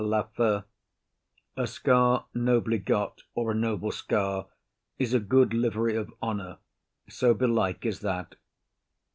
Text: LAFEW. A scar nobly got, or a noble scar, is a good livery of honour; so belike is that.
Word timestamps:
LAFEW. 0.03 0.63
A 1.57 1.67
scar 1.67 2.25
nobly 2.33 2.79
got, 2.79 3.21
or 3.35 3.51
a 3.51 3.53
noble 3.53 3.91
scar, 3.91 4.47
is 4.97 5.13
a 5.13 5.19
good 5.19 5.53
livery 5.53 5.95
of 5.95 6.11
honour; 6.23 6.57
so 7.07 7.35
belike 7.35 7.85
is 7.85 7.99
that. 7.99 8.33